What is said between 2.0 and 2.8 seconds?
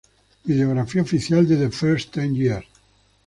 Ten Years